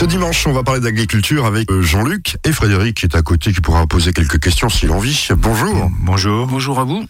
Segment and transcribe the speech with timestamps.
[0.00, 3.52] Ce dimanche, on va parler d'agriculture avec euh, Jean-Luc et Frédéric qui est à côté,
[3.52, 5.28] qui pourra poser quelques questions s'il en vit.
[5.36, 5.90] Bonjour.
[6.00, 6.46] Bonjour.
[6.46, 7.04] Bonjour à vous.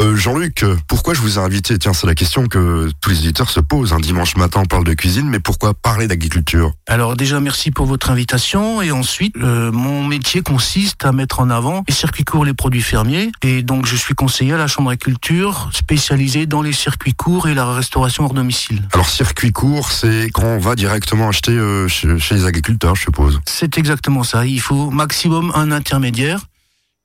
[0.00, 1.76] Euh, Jean-Luc, pourquoi je vous ai invité?
[1.76, 3.92] Tiens, c'est la question que tous les éditeurs se posent.
[3.92, 6.70] Un dimanche matin, on parle de cuisine, mais pourquoi parler d'agriculture?
[6.86, 8.80] Alors déjà, merci pour votre invitation.
[8.80, 12.80] Et ensuite, euh, mon métier consiste à mettre en avant les circuits courts, les produits
[12.80, 13.32] fermiers.
[13.42, 17.54] Et donc, je suis conseiller à la Chambre d'agriculture spécialisée dans les circuits courts et
[17.54, 18.86] la restauration hors domicile.
[18.92, 23.02] Alors, circuit court, c'est quand on va directement acheter euh, chez, chez les agriculteurs, je
[23.02, 23.40] suppose.
[23.46, 24.46] C'est exactement ça.
[24.46, 26.40] Il faut maximum un intermédiaire.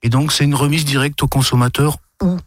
[0.04, 2.38] Et donc, c'est une remise directe au consommateur ou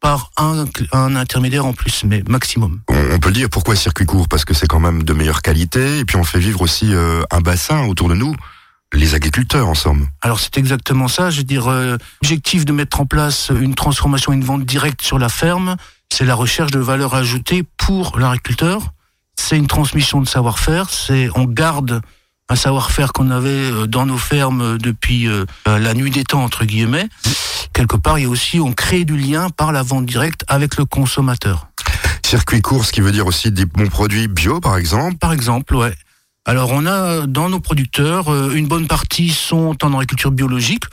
[0.00, 2.80] par un, un intermédiaire en plus, mais maximum.
[2.88, 5.98] On, peut le dire, pourquoi circuit court Parce que c'est quand même de meilleure qualité,
[5.98, 8.32] et puis on fait vivre aussi euh, un bassin autour de nous,
[8.94, 10.06] les agriculteurs en somme.
[10.22, 11.30] Alors c'est exactement ça.
[11.30, 15.18] Je veux dire, euh, l'objectif de mettre en place une transformation une vente directe sur
[15.18, 15.76] la ferme,
[16.10, 18.92] c'est la recherche de valeur ajoutée pour l'agriculteur.
[19.40, 20.90] C'est une transmission de savoir-faire.
[20.90, 22.02] C'est on garde
[22.50, 26.64] un savoir-faire qu'on avait euh, dans nos fermes depuis euh, la nuit des temps entre
[26.64, 27.08] guillemets.
[27.72, 30.76] Quelque part, il y a aussi on crée du lien par la vente directe avec
[30.76, 31.68] le consommateur.
[32.26, 35.16] Circuit court, ce qui veut dire aussi des bons produits bio, par exemple.
[35.16, 35.94] Par exemple, ouais.
[36.44, 40.84] Alors on a dans nos producteurs euh, une bonne partie sont en agriculture biologique,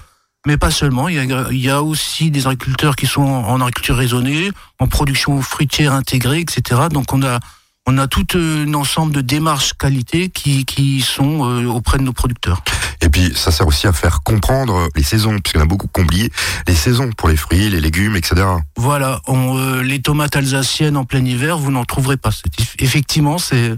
[0.46, 1.10] mais pas seulement.
[1.10, 4.88] Il y a, il y a aussi des agriculteurs qui sont en agriculture raisonnée, en
[4.88, 6.84] production fruitière intégrée, etc.
[6.92, 7.40] Donc on a
[7.88, 12.14] on a tout un ensemble de démarches qualité qui, qui sont euh, auprès de nos
[12.14, 12.64] producteurs.
[13.02, 16.32] Et puis, ça sert aussi à faire comprendre les saisons, en a beaucoup oublié
[16.68, 18.46] les saisons pour les fruits, les légumes, etc.
[18.76, 22.32] Voilà, on, euh, les tomates alsaciennes en plein hiver, vous n'en trouverez pas.
[22.80, 23.76] Effectivement, c'est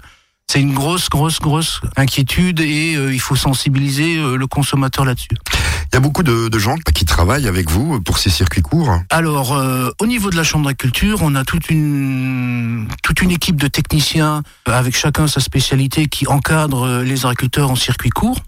[0.49, 5.35] c'est une grosse, grosse, grosse inquiétude et euh, il faut sensibiliser euh, le consommateur là-dessus.
[5.91, 9.01] Il y a beaucoup de, de gens qui travaillent avec vous pour ces circuits courts.
[9.09, 13.57] Alors, euh, au niveau de la chambre d'agriculture, on a toute une toute une équipe
[13.57, 18.39] de techniciens avec chacun sa spécialité qui encadre les agriculteurs en circuit court.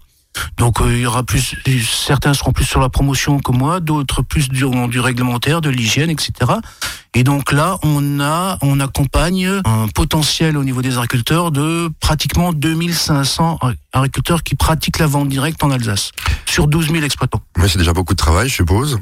[0.56, 4.22] Donc, euh, il y aura plus certains seront plus sur la promotion que moi, d'autres
[4.22, 6.32] plus du, du réglementaire, de l'hygiène, etc.
[7.14, 12.52] Et donc là, on a on accompagne un potentiel au niveau des agriculteurs de pratiquement
[12.52, 13.58] 2500
[13.92, 16.12] agriculteurs qui pratiquent la vente directe en Alsace
[16.46, 17.42] sur 12 000 exploitants.
[17.56, 19.00] Mais c'est déjà beaucoup de travail, je suppose.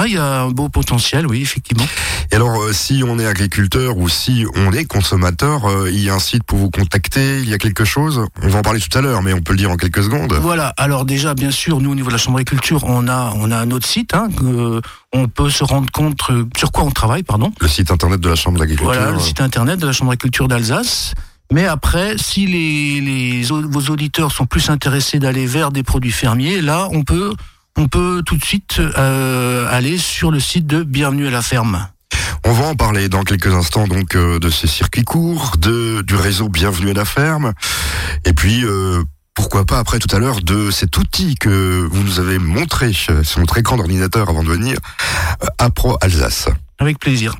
[0.00, 1.84] Ah, il y a un beau potentiel, oui, effectivement.
[2.30, 6.08] Et alors, euh, si on est agriculteur ou si on est consommateur, euh, il y
[6.08, 8.24] a un site pour vous contacter, il y a quelque chose?
[8.44, 10.34] On va en parler tout à l'heure, mais on peut le dire en quelques secondes.
[10.34, 10.68] Voilà.
[10.76, 13.56] Alors déjà, bien sûr, nous au niveau de la chambre d'agriculture, on a on a
[13.56, 14.14] un autre site.
[14.14, 14.80] Hein, que
[15.12, 17.52] on peut se rendre compte euh, sur quoi on travaille, pardon.
[17.60, 18.94] Le site internet de la Chambre d'agriculture.
[18.94, 21.14] Voilà, le site internet de la chambre d'agriculture d'Alsace.
[21.50, 26.88] Mais après, si les, vos auditeurs sont plus intéressés d'aller vers des produits fermiers, là,
[26.92, 27.34] on peut
[27.78, 31.86] on peut tout de suite euh, aller sur le site de Bienvenue à la ferme.
[32.44, 36.16] On va en parler dans quelques instants donc euh, de ces circuits courts, de du
[36.16, 37.52] réseau Bienvenue à la ferme,
[38.24, 39.02] et puis euh,
[39.34, 43.38] pourquoi pas après tout à l'heure de cet outil que vous nous avez montré sur
[43.38, 44.76] notre écran d'ordinateur avant de venir,
[45.58, 46.48] Apro Alsace.
[46.80, 47.36] Avec plaisir.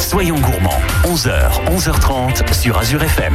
[0.00, 3.34] Soyons gourmands, 11h, 11h30 sur Azure FM.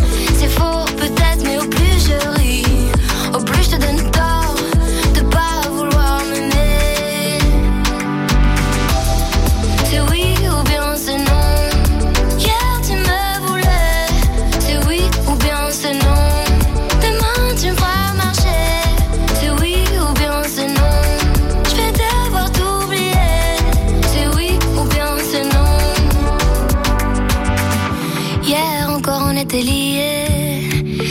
[2.11, 2.40] mais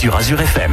[0.00, 0.69] sur Azure FM.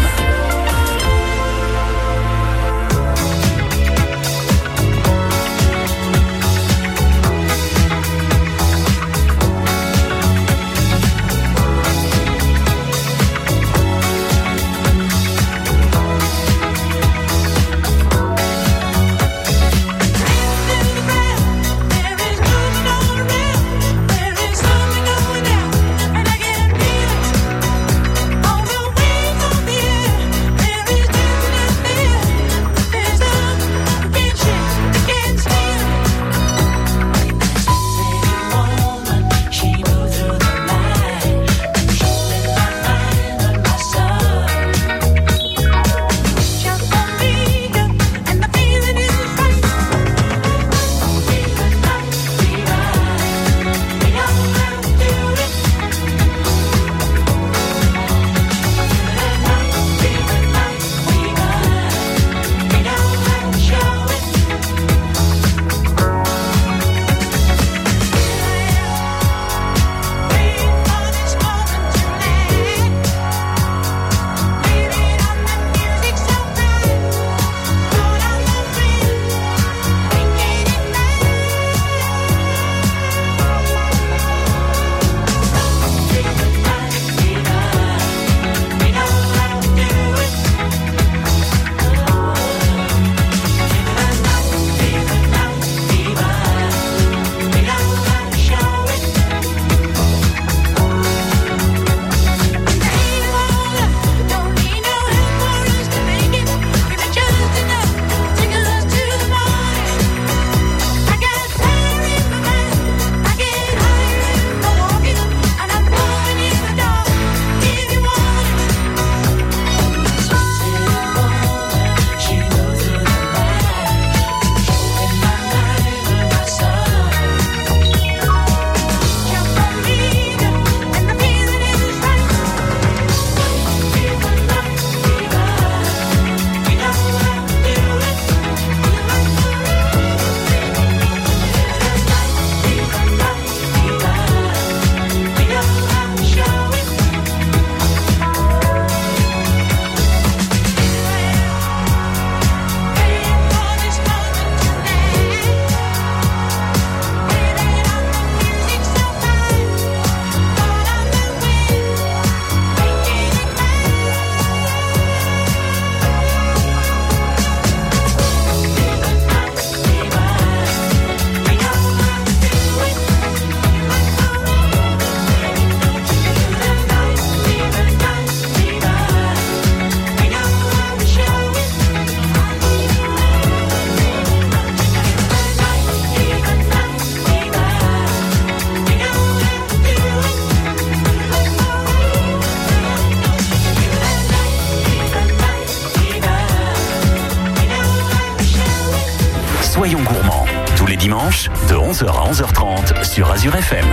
[203.48, 203.86] Azure FM.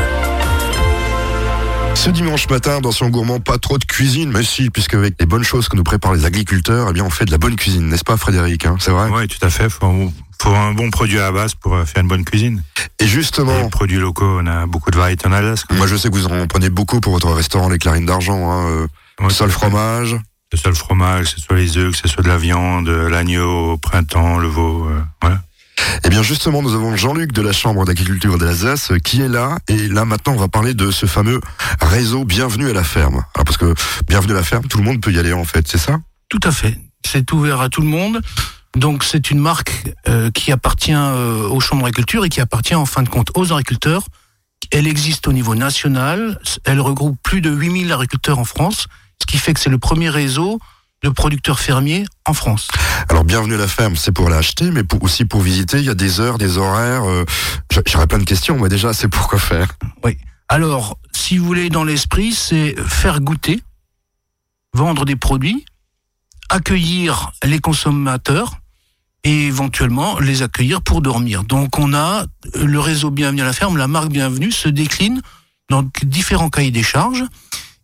[1.95, 5.27] Ce dimanche matin, dans son gourmand, pas trop de cuisine, mais si, puisque avec les
[5.27, 7.87] bonnes choses que nous préparent les agriculteurs, eh bien, on fait de la bonne cuisine,
[7.89, 9.09] n'est-ce pas, Frédéric hein, C'est vrai?
[9.13, 9.69] Oui, tout à fait.
[9.71, 12.65] Faut, faut un bon produit à la base pour euh, faire une bonne cuisine.
[12.99, 15.65] Et justement, Les produits locaux, on a beaucoup de variétés en Alsace.
[15.71, 18.51] moi, je sais que vous en prenez beaucoup pour votre restaurant Les Clarines d'Argent.
[18.51, 18.87] Hein, euh,
[19.21, 19.49] Ouais, fait.
[19.49, 20.17] fromage.
[20.51, 22.39] Que ce soit le fromage, que ce soit les œufs, que ce soit de la
[22.39, 24.89] viande, l'agneau au printemps, le veau.
[24.89, 25.41] euh, voilà.
[26.05, 29.59] Eh bien, justement, nous avons Jean-Luc de la Chambre d'agriculture d'Alsace euh, qui est là.
[29.69, 31.41] Et là, maintenant, on va parler de ce fameux
[31.81, 33.25] réseau Bienvenue à la ferme.
[33.35, 33.75] Alors, parce que
[34.09, 35.99] Bienvenue à la ferme, tout le monde peut y aller, en fait, c'est ça?
[36.29, 36.79] Tout à fait.
[37.05, 38.21] C'est ouvert à tout le monde.
[38.77, 42.87] Donc c'est une marque euh, qui appartient euh, aux chambres d'agriculture et qui appartient en
[42.87, 44.05] fin de compte aux agriculteurs.
[44.73, 46.41] Elle existe au niveau national.
[46.65, 48.89] Elle regroupe plus de 8000 agriculteurs en France,
[49.21, 50.59] ce qui fait que c'est le premier réseau
[51.05, 52.69] de producteurs fermiers en France.
[53.11, 55.79] Alors, Bienvenue à la ferme, c'est pour l'acheter, mais pour, aussi pour visiter.
[55.79, 57.05] Il y a des heures, des horaires.
[57.05, 57.25] euh,
[57.71, 59.69] j'a- J'aurais plein de questions, mais déjà, c'est pour quoi faire
[60.49, 63.63] Alors, si vous voulez, dans l'esprit, c'est faire goûter,
[64.75, 65.65] vendre des produits,
[66.49, 68.55] accueillir les consommateurs
[69.25, 71.45] et éventuellement les accueillir pour dormir.
[71.45, 75.21] Donc, on a le réseau Bienvenue à la ferme, la marque Bienvenue se décline
[75.69, 77.25] dans différents cahiers des charges.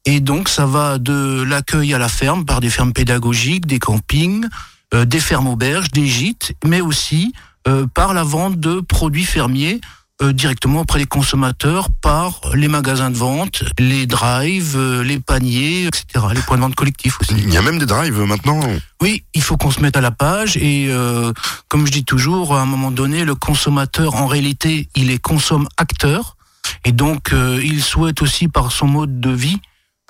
[0.05, 4.47] Et donc, ça va de l'accueil à la ferme par des fermes pédagogiques, des campings,
[4.95, 7.33] euh, des fermes auberges, des gîtes, mais aussi
[7.69, 9.81] euh, par la vente de produits fermiers
[10.23, 15.87] euh, directement auprès des consommateurs par les magasins de vente, les drives, euh, les paniers,
[15.87, 17.35] etc., les points de vente collectifs aussi.
[17.39, 18.61] Il y a même des drives maintenant.
[19.01, 21.33] Oui, il faut qu'on se mette à la page et euh,
[21.69, 25.69] comme je dis toujours, à un moment donné, le consommateur, en réalité, il est consomme
[25.79, 26.37] acteur
[26.85, 29.59] et donc euh, il souhaite aussi par son mode de vie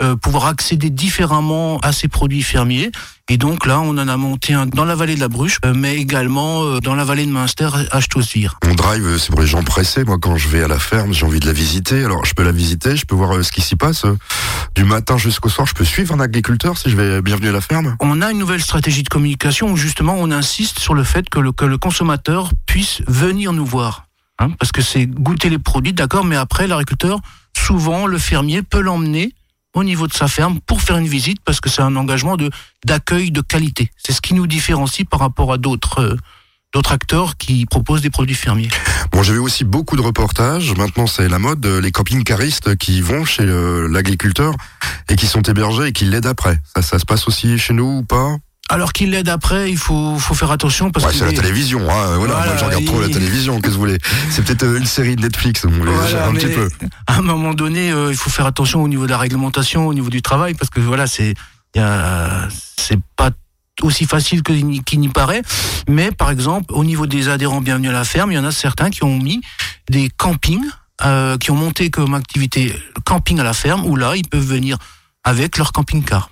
[0.03, 2.91] euh, pouvoir accéder différemment à ces produits fermiers.
[3.31, 5.73] Et donc là, on en a monté un dans la vallée de la Bruche, euh,
[5.73, 8.59] mais également euh, dans la vallée de Münster, à Stossvire.
[8.67, 10.03] Mon drive, euh, c'est pour les gens pressés.
[10.03, 12.05] Moi, quand je vais à la ferme, j'ai envie de la visiter.
[12.05, 14.05] Alors, je peux la visiter, je peux voir ce qui s'y passe.
[14.75, 17.61] Du matin jusqu'au soir, je peux suivre un agriculteur si je vais bienvenue à la
[17.61, 17.97] ferme.
[18.01, 21.39] On a une nouvelle stratégie de communication où justement on insiste sur le fait que
[21.39, 24.07] le, que le consommateur puisse venir nous voir.
[24.41, 27.21] Hein, parce que c'est goûter les produits, d'accord, mais après l'agriculteur,
[27.57, 29.35] souvent le fermier peut l'emmener
[29.75, 32.51] au niveau de sa ferme pour faire une visite parce que c'est un engagement de
[32.85, 33.91] d'accueil de qualité.
[33.97, 36.17] C'est ce qui nous différencie par rapport à d'autres euh,
[36.73, 38.69] d'autres acteurs qui proposent des produits fermiers.
[39.13, 40.73] Bon, j'ai vu aussi beaucoup de reportages.
[40.77, 41.65] Maintenant, c'est la mode.
[41.67, 44.55] Les camping-caristes qui vont chez euh, l'agriculteur
[45.09, 46.61] et qui sont hébergés et qui l'aident après.
[46.75, 48.37] Ça, ça se passe aussi chez nous ou pas?
[48.71, 51.81] Alors qu'il l'aide après, il faut faut faire attention parce Ouais, que c'est la télévision.
[51.81, 52.17] Hein.
[52.17, 53.55] Voilà, Voilà, moi, je regarde trop la télévision.
[53.57, 53.99] Qu'est-ce que vous voulez
[54.31, 55.65] C'est peut-être euh, une série de Netflix.
[55.65, 56.69] On les Voilà, un petit peu.
[57.09, 59.95] À un moment donné, euh, il faut faire attention au niveau de la réglementation, au
[59.95, 61.35] niveau du travail, parce que voilà, c'est
[62.77, 63.31] c'est pas
[63.83, 65.43] aussi facile que qu'il n'y paraît.
[65.89, 68.53] Mais par exemple, au niveau des adhérents bienvenus à la ferme, il y en a
[68.53, 69.41] certains qui ont mis
[69.89, 70.65] des campings,
[71.05, 72.75] euh, qui ont monté comme activité
[73.05, 74.77] camping à la ferme, où là, ils peuvent venir
[75.25, 76.31] avec leur camping-car.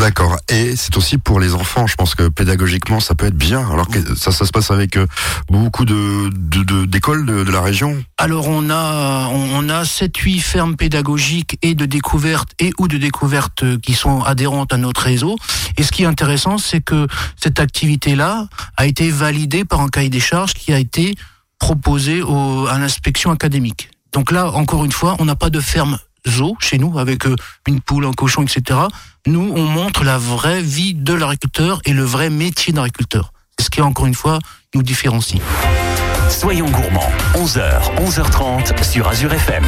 [0.00, 0.38] D'accord.
[0.48, 1.86] Et c'est aussi pour les enfants.
[1.86, 3.60] Je pense que pédagogiquement, ça peut être bien.
[3.70, 5.06] Alors que ça, ça se passe avec euh,
[5.50, 8.02] beaucoup de de- de- d'écoles de, de la région.
[8.16, 12.96] Alors on a on, a 7 8 fermes pédagogiques et de découverte et ou de
[12.96, 15.36] découverte euh, qui sont adhérentes à notre réseau
[15.76, 19.88] et ce qui est intéressant c'est que cette activité là a été validée par un
[19.88, 21.14] cahier des charges qui a été
[21.58, 23.90] proposé au, à l'inspection académique.
[24.12, 27.36] Donc là encore une fois, on n'a pas de ferme zoo chez nous avec euh,
[27.66, 28.80] une poule, un cochon, etc.
[29.26, 33.32] Nous, on montre la vraie vie de l'agriculteur et le vrai métier d'agriculteur.
[33.58, 34.38] C'est ce qui encore une fois
[34.74, 35.40] nous différencie.
[36.30, 39.64] Soyons gourmands, 11h, 11h30 sur Azure FM.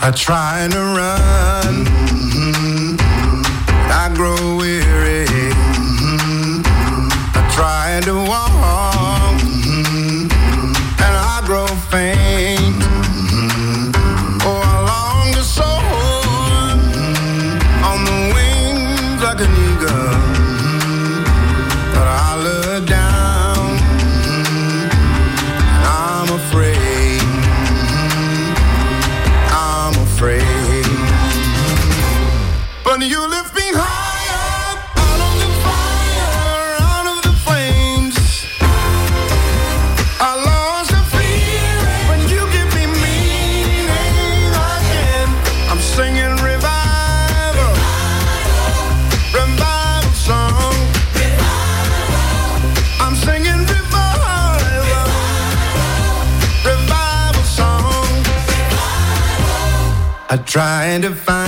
[0.00, 1.84] I try to run,
[3.90, 4.57] I grow
[7.98, 8.47] I try to walk,
[60.30, 61.47] I tried to find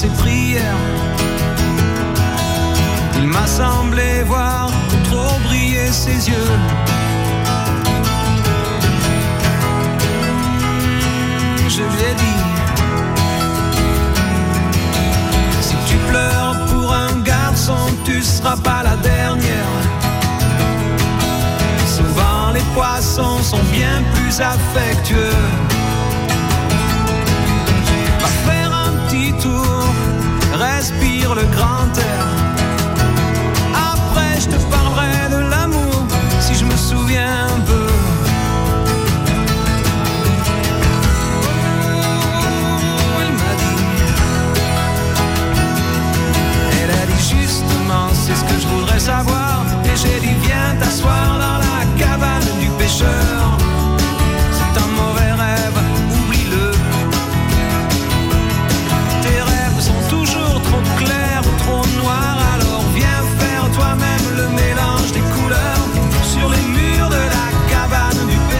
[0.00, 0.82] ses prières.
[3.18, 4.70] Il m'a semblé voir
[5.04, 6.52] trop briller ses yeux.
[11.68, 12.42] Je lui ai dit,
[15.60, 19.74] si tu pleures pour un garçon, tu seras pas la dernière.
[21.96, 25.69] Souvent les poissons sont bien plus affectueux.
[30.80, 32.24] respire le grand air.
[33.92, 36.06] Après, je te parlerai de l'amour
[36.40, 37.86] si je me souviens un peu.
[42.96, 43.80] Oh, elle m'a dit.
[46.78, 49.66] Elle a dit justement, c'est ce que je voudrais savoir.
[49.84, 53.59] Et j'ai dit, viens t'asseoir dans la cabane du pêcheur.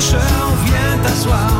[0.01, 1.60] pêcheur, viens t'asseoir.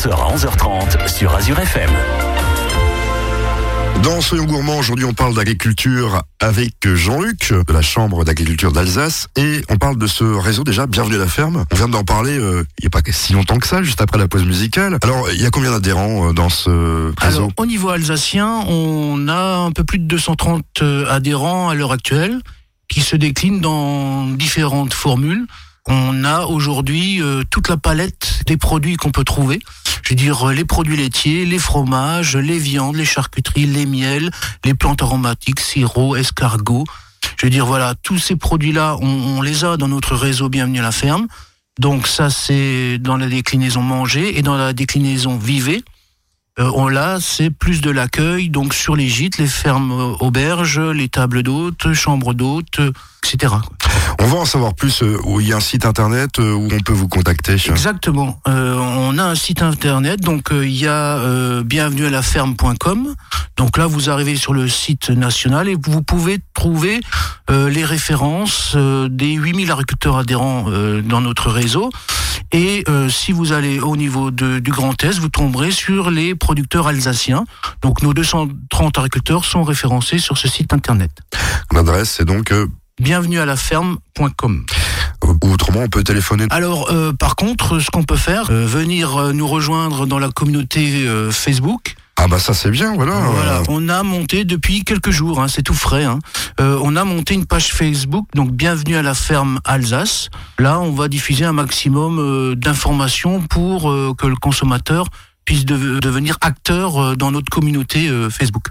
[0.00, 1.90] 11h à 11h30 sur Azure FM.
[4.02, 9.60] Dans Soyons Gourmands, aujourd'hui on parle d'agriculture avec Jean-Luc de la Chambre d'agriculture d'Alsace et
[9.68, 11.66] on parle de ce réseau déjà, Bienvenue à la ferme.
[11.70, 14.16] On vient d'en parler euh, il n'y a pas si longtemps que ça, juste après
[14.16, 14.96] la pause musicale.
[15.02, 17.40] Alors il y a combien d'adhérents euh, dans ce réseau?
[17.40, 21.92] Alors, au niveau alsacien, on a un peu plus de 230 euh, adhérents à l'heure
[21.92, 22.40] actuelle
[22.88, 25.46] qui se déclinent dans différentes formules.
[25.88, 29.60] On a aujourd'hui euh, toute la palette des produits qu'on peut trouver.
[30.02, 34.30] Je veux dire euh, les produits laitiers, les fromages, les viandes, les charcuteries, les miels,
[34.64, 36.84] les plantes aromatiques, sirop, escargots.
[37.36, 40.80] Je veux dire voilà, tous ces produits-là, on, on les a dans notre réseau Bienvenue
[40.80, 41.26] à la ferme.
[41.78, 45.82] Donc ça c'est dans la déclinaison manger et dans la déclinaison vivez.
[46.58, 50.80] Euh, on là, c'est plus de l'accueil, donc sur les gîtes, les fermes euh, auberges,
[50.80, 52.80] les tables d'hôtes, chambres d'hôtes,
[53.24, 53.54] etc.
[54.20, 56.68] On va en savoir plus euh, où il y a un site internet euh, où
[56.72, 57.52] on peut vous contacter.
[57.54, 58.38] Exactement.
[58.48, 63.14] Euh, on a un site internet, donc il y a euh, bienvenue à la ferme.com.
[63.56, 67.00] Donc là, vous arrivez sur le site national et vous pouvez trouver
[67.50, 71.90] euh, les références euh, des 8000 agriculteurs adhérents euh, dans notre réseau.
[72.52, 76.34] Et euh, si vous allez au niveau de- du Grand Est, vous tomberez sur les
[76.34, 77.44] producteurs alsaciens.
[77.82, 81.10] Donc nos 230 agriculteurs sont référencés sur ce site internet.
[81.72, 82.66] L'adresse c'est donc euh,
[83.00, 84.66] Bienvenue à la ferme.com.
[85.22, 86.44] ou autrement on peut téléphoner.
[86.50, 90.28] Alors, euh, par contre, ce qu'on peut faire, euh, venir euh, nous rejoindre dans la
[90.28, 91.94] communauté euh, Facebook.
[92.22, 93.14] Ah bah ça c'est bien, voilà.
[93.14, 96.04] Voilà, on a monté depuis quelques jours, hein, c'est tout frais.
[96.04, 96.18] Hein,
[96.60, 100.28] euh, on a monté une page Facebook, donc bienvenue à la ferme Alsace.
[100.58, 105.06] Là, on va diffuser un maximum euh, d'informations pour euh, que le consommateur
[105.44, 108.66] puisse de- devenir acteur euh, dans notre communauté euh, Facebook.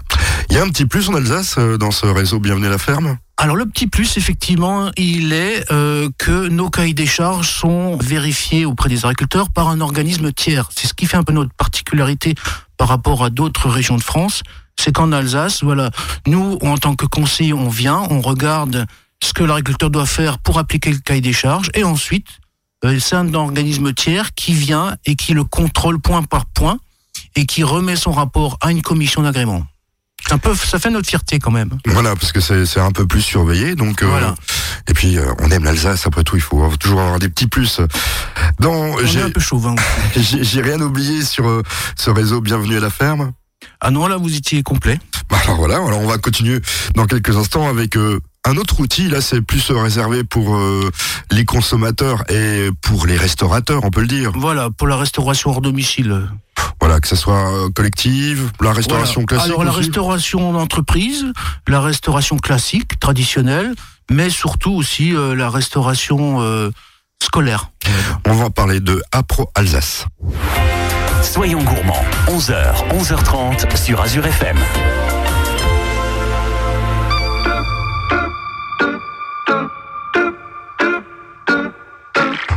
[0.48, 2.78] Il y a un petit plus en Alsace euh, dans ce réseau Bienvenue à la
[2.78, 3.18] ferme?
[3.36, 8.64] Alors le petit plus, effectivement, il est euh, que nos cahiers des charges sont vérifiés
[8.66, 10.68] auprès des agriculteurs par un organisme tiers.
[10.76, 12.34] C'est ce qui fait un peu notre particularité
[12.76, 14.42] par rapport à d'autres régions de France.
[14.78, 15.90] C'est qu'en Alsace, voilà,
[16.26, 18.86] nous, en tant que conseiller, on vient, on regarde
[19.22, 22.26] ce que l'agriculteur doit faire pour appliquer le cahier des charges, et ensuite,
[22.82, 26.78] c'est un organisme tiers qui vient et qui le contrôle point par point
[27.36, 29.66] et qui remet son rapport à une commission d'agrément.
[30.26, 31.70] C'est un peu, ça fait notre fierté quand même.
[31.86, 34.02] Voilà, parce que c'est c'est un peu plus surveillé, donc.
[34.02, 34.34] euh, Voilà.
[34.88, 36.06] Et puis euh, on aime l'Alsace.
[36.06, 37.80] Après tout, il faut avoir- toujours avoir des petits plus.
[38.58, 39.74] Dans j'ai un peu chauvin.
[40.16, 41.62] j'ai j'ai rien oublié sur euh,
[41.96, 43.32] ce réseau Bienvenue à la ferme.
[43.80, 44.98] Ah non, là, vous étiez complet.
[45.30, 46.60] Bah, Alors voilà, alors on va continuer
[46.96, 49.08] dans quelques instants avec euh, un autre outil.
[49.08, 50.90] Là, c'est plus réservé pour euh,
[51.30, 54.32] les consommateurs et pour les restaurateurs, on peut le dire.
[54.34, 56.28] Voilà, pour la restauration hors domicile.
[56.80, 59.26] Voilà, que ce soit euh, collective, la restauration Voilà.
[59.26, 59.46] classique.
[59.52, 59.80] Alors, la aussi.
[59.80, 61.26] restauration d'entreprise,
[61.68, 63.74] la restauration classique, traditionnelle,
[64.10, 66.70] mais surtout aussi euh, la restauration euh,
[67.22, 67.70] scolaire.
[68.26, 70.06] On va parler de Apro Alsace.
[71.22, 74.56] Soyons gourmands, 11h, 11h30 sur Azure FM.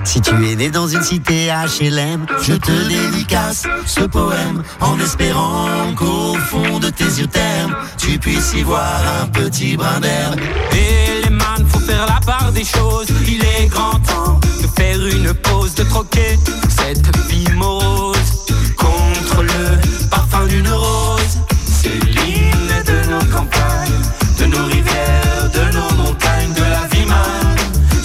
[0.06, 5.94] Si tu es né dans une cité HLM, je te dédicace ce poème en espérant
[5.96, 10.40] qu'au fond de tes yeux termes, tu puisses y voir un petit brin d'herbe.
[10.74, 13.08] Et les man, faut faire la part des choses.
[13.28, 16.38] Il est grand temps de faire une pause, de troquer
[16.70, 21.38] cette vie morose contre le parfum d'une rose.
[21.66, 24.02] C'est l'hymne de nos campagnes,
[24.38, 27.56] de nos rivières, de nos montagnes, de la vie man,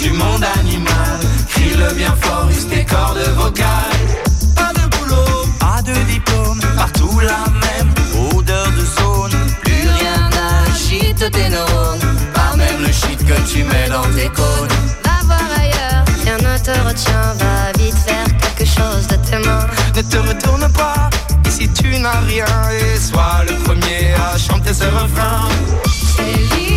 [0.00, 0.67] du monde animal.
[1.78, 4.08] Crie-le bien fort, tes cordes vocales.
[4.56, 9.36] Pas de boulot, pas de diplôme, partout la même odeur de zone.
[9.62, 14.68] Plus rien n'agite tes neurones, pas même le shit que tu mets dans tes cônes.
[15.04, 17.34] Va voir ailleurs, rien ne te retient.
[17.38, 19.66] Va vite faire quelque chose de tes mains.
[19.94, 21.10] Ne te retourne pas,
[21.46, 25.48] ici tu n'as rien et sois le premier à chanter ce refrain.
[26.16, 26.67] C'est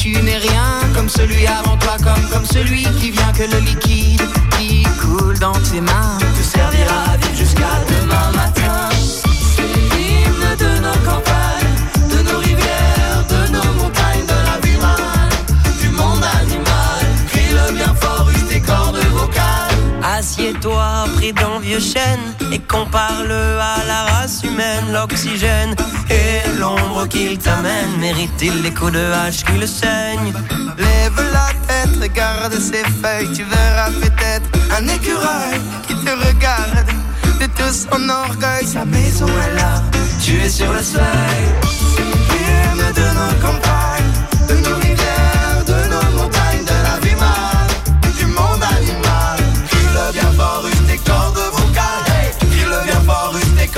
[0.00, 4.22] tu n'es rien comme celui avant toi, comme, comme celui qui vient que le liquide
[4.58, 8.99] qui coule dans tes mains te servira jusqu'à demain matin.
[21.32, 25.74] Dans vieux chêne, et qu'on parle à la race humaine, l'oxygène
[26.10, 30.32] et l'ombre qu'il t'amène, mérite-t-il les coups de hache qui le saignent?
[30.78, 36.86] Lève la tête, regarde ces feuilles, tu verras peut-être un écureuil qui te regarde
[37.40, 38.66] de tout son orgueil.
[38.66, 39.82] Sa maison est là,
[40.22, 41.44] tu es sur le seuil.
[42.32, 44.09] Hymne de nos campagnes, de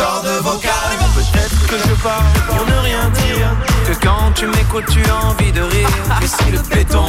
[0.02, 0.98] cordes vocales.
[1.14, 3.48] Peut-être que je parle pour ne rien dire.
[3.86, 5.88] Que quand tu m'écoutes tu as envie de rire.
[6.20, 7.06] Que si le béton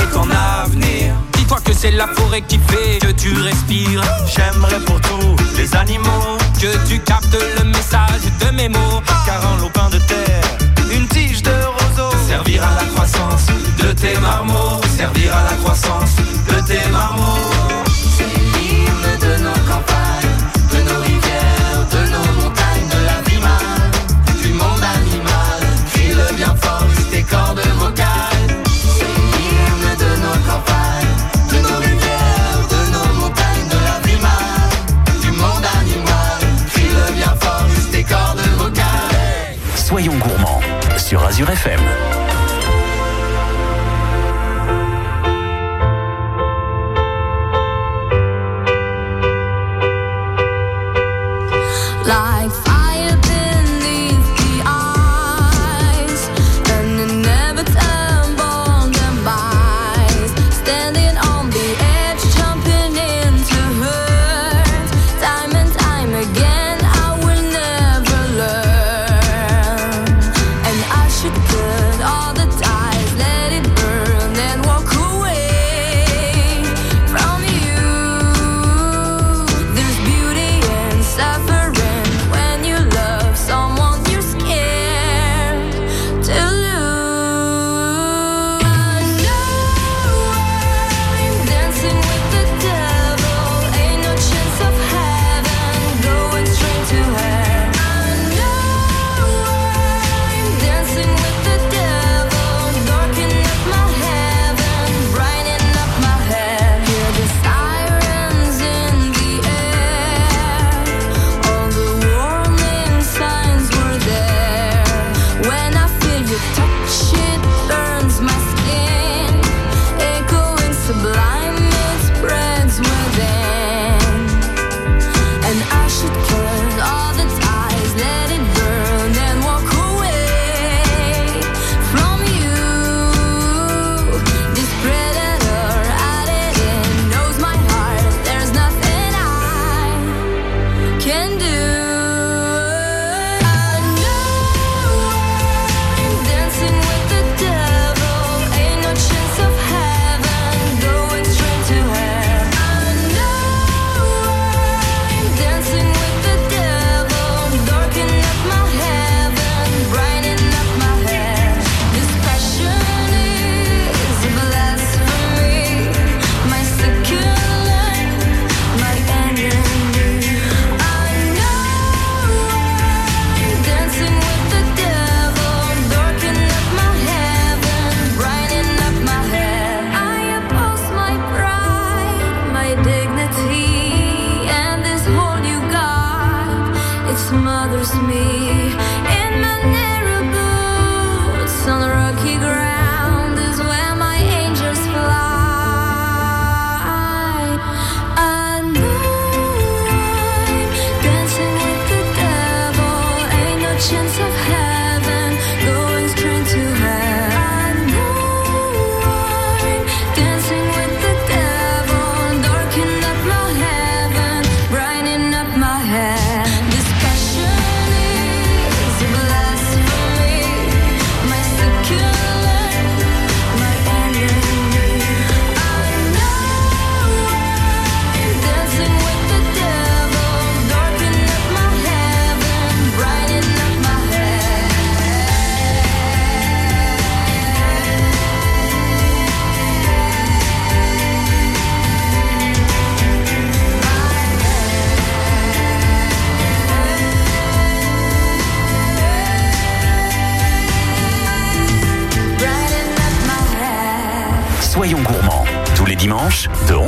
[0.00, 4.02] est ton avenir Dis-toi que c'est la forêt qui fait que tu respires.
[4.26, 9.00] J'aimerais pour tous les animaux Que tu captes le message de mes mots.
[9.26, 10.44] Car en lopin de terre,
[10.92, 13.46] une tige de roseau Servir à la croissance
[13.82, 14.80] de tes marmots.
[14.96, 16.16] Servir à la croissance
[16.48, 17.75] de tes marmots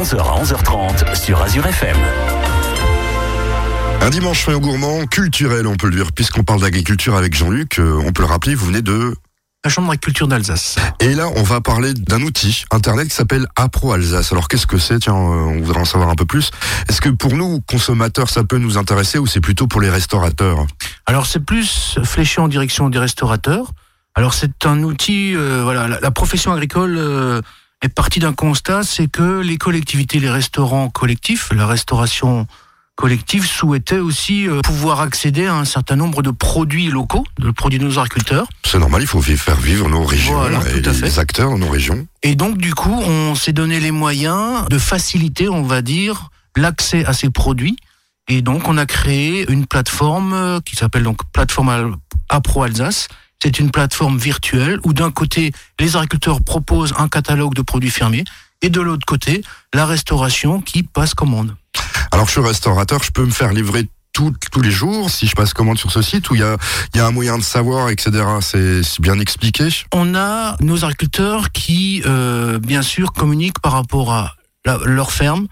[0.09, 1.97] 11h à 11h30 sur Azure FM.
[4.01, 8.01] Un dimanche soyons gourmand, culturel on peut le dire, puisqu'on parle d'agriculture avec Jean-Luc, euh,
[8.07, 9.15] on peut le rappeler, vous venez de...
[9.67, 10.77] La Chambre d'agriculture d'Alsace.
[11.01, 14.33] Et là, on va parler d'un outil internet qui s'appelle Apro Alsace.
[14.33, 14.99] Alors qu'est-ce que c'est?
[15.01, 16.53] Tiens, euh, on voudrait en savoir un peu plus.
[16.89, 20.67] Est-ce que pour nous, consommateurs, ça peut nous intéresser ou c'est plutôt pour les restaurateurs?
[21.05, 23.73] Alors c'est plus fléché en direction des restaurateurs.
[24.15, 27.43] Alors c'est un outil, euh, voilà, la, la profession agricole euh,
[27.83, 32.47] est partie d'un constat, c'est que les collectivités, les restaurants collectifs, la restauration
[32.97, 37.79] collective souhaitaient aussi euh, pouvoir accéder à un certain nombre de produits locaux, de produits
[37.79, 38.49] de nos agriculteurs.
[38.67, 41.19] C'est normal, il faut faire vivre nos régions Voilà, et les fait.
[41.19, 42.09] acteurs nos régions.
[42.25, 47.05] Et donc du coup, on s'est donné les moyens de faciliter, on va dire, l'accès
[47.05, 47.77] à ces produits.
[48.27, 51.97] Et donc on a créé une plateforme euh, qui s'appelle donc plateforme
[52.29, 53.07] Apro Alsace.
[53.43, 58.25] C'est une plateforme virtuelle où d'un côté les agriculteurs proposent un catalogue de produits fermiers
[58.63, 61.55] et de l'autre côté la restauration qui passe commande.
[62.11, 65.37] Alors je suis restaurateur, je peux me faire livrer tout- tous les jours si je
[65.37, 66.57] passe commande sur ce site ou il y a,
[66.97, 68.11] y a un moyen de savoir, etc.
[68.41, 74.13] C'est c'est bien expliqué On a nos agriculteurs qui, euh, bien sûr, communiquent par rapport
[74.13, 75.47] à la- leur ferme,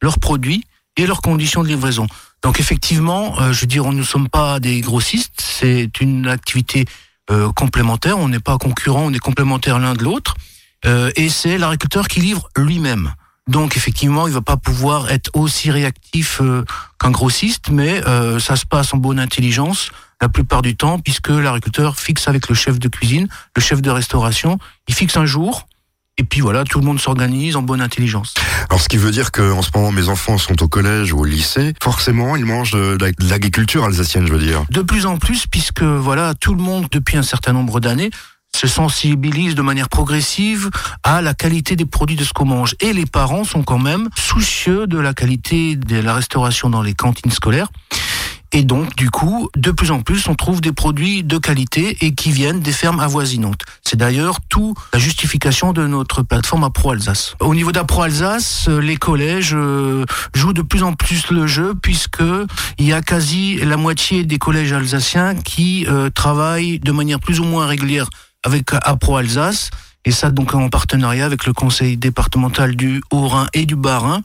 [0.00, 0.64] leurs produits
[0.96, 2.06] et leurs conditions de livraison.
[2.44, 6.84] Donc effectivement, euh, je veux dire, nous ne sommes pas des grossistes, c'est une activité
[7.32, 10.34] euh, complémentaire, on n'est pas concurrents, on est complémentaires l'un de l'autre,
[10.84, 13.12] euh, et c'est l'agriculteur qui livre lui-même.
[13.48, 16.64] Donc effectivement, il va pas pouvoir être aussi réactif euh,
[17.00, 19.90] qu'un grossiste, mais euh, ça se passe en bonne intelligence
[20.20, 23.90] la plupart du temps, puisque l'agriculteur fixe avec le chef de cuisine, le chef de
[23.90, 25.66] restauration, il fixe un jour,
[26.18, 28.34] et puis voilà, tout le monde s'organise en bonne intelligence.
[28.68, 31.20] Alors ce qui veut dire que en ce moment mes enfants sont au collège ou
[31.20, 34.64] au lycée, forcément ils mangent de l'agriculture alsacienne, je veux dire.
[34.70, 38.10] De plus en plus, puisque voilà, tout le monde depuis un certain nombre d'années
[38.54, 40.68] se sensibilise de manière progressive
[41.02, 42.74] à la qualité des produits de ce qu'on mange.
[42.80, 46.94] Et les parents sont quand même soucieux de la qualité de la restauration dans les
[46.94, 47.68] cantines scolaires.
[48.54, 52.14] Et donc, du coup, de plus en plus, on trouve des produits de qualité et
[52.14, 53.62] qui viennent des fermes avoisinantes.
[53.82, 57.34] C'est d'ailleurs tout la justification de notre plateforme Apro Alsace.
[57.40, 61.74] Au niveau d'Apro Alsace, euh, les collèges euh, jouent de plus en plus le jeu
[61.80, 62.22] puisque
[62.78, 67.40] il y a quasi la moitié des collèges alsaciens qui euh, travaillent de manière plus
[67.40, 68.10] ou moins régulière
[68.44, 69.70] avec Apro Alsace.
[70.04, 74.22] Et ça, donc, en partenariat avec le conseil départemental du Haut-Rhin et du Bas-Rhin.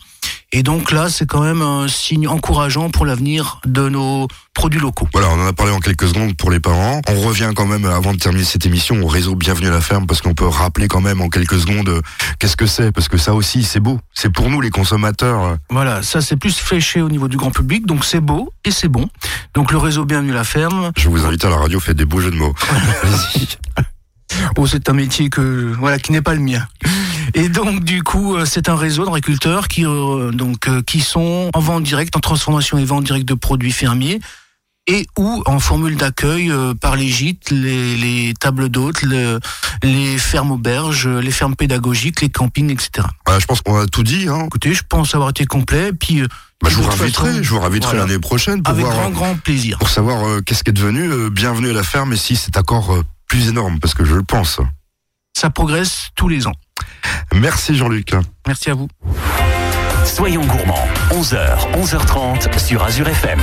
[0.54, 5.08] Et donc là, c'est quand même un signe encourageant pour l'avenir de nos produits locaux.
[5.12, 7.02] Voilà, on en a parlé en quelques secondes pour les parents.
[7.10, 10.08] On revient quand même, avant de terminer cette émission, au réseau Bienvenue à la ferme,
[10.08, 12.02] parce qu'on peut rappeler quand même en quelques secondes euh,
[12.40, 14.00] qu'est-ce que c'est, parce que ça aussi, c'est beau.
[14.13, 15.58] C'est pour nous, les consommateurs.
[15.69, 18.88] Voilà, ça c'est plus fléché au niveau du grand public, donc c'est beau et c'est
[18.88, 19.10] bon.
[19.54, 22.21] Donc le réseau Bienvenue la ferme, Je vous invite à la radio, faites des beaux
[22.21, 22.56] jeux de mots.
[23.04, 23.58] Allez-y.
[24.58, 26.65] Oh, c'est un métier que voilà qui n'est pas le mien.
[27.33, 31.50] Et donc du coup, euh, c'est un réseau d'agriculteurs qui euh, donc euh, qui sont
[31.54, 34.19] en vente directe, en transformation et vente directe de produits fermiers
[34.90, 39.40] et ou en formule d'accueil euh, par les gîtes, les, les tables d'hôtes, le-
[39.83, 43.06] les fermes auberges, les fermes pédagogiques, les campings, etc.
[43.25, 44.27] Voilà, je pense qu'on a tout dit.
[44.29, 44.44] Hein.
[44.46, 45.92] Écoutez, je pense avoir été complet.
[45.92, 46.21] Puis
[46.63, 47.60] Bah, je vous façon, je vous
[48.08, 49.77] l'année prochaine pour avec voir, grand grand plaisir.
[49.77, 51.02] pour savoir euh, qu'est-ce qui est devenu.
[51.12, 54.23] euh, bienvenue à la ferme, et si encore euh, plus énorme, parce que je le
[54.23, 54.60] pense.
[55.38, 56.56] Ça progresse tous les ans.
[57.34, 58.13] Merci Jean-Luc.
[58.46, 58.88] Merci à vous.
[60.06, 63.40] Soyons gourmands, 11h, 11h30 sur Azure FM.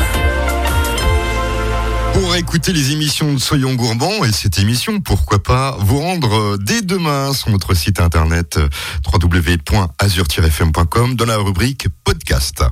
[2.15, 6.57] Pour écouter les émissions de Soyons Gourmands et cette émission, pourquoi pas vous rendre euh,
[6.61, 8.69] dès demain sur notre site internet euh,
[9.13, 12.63] www.azur-fm.com dans la rubrique podcast.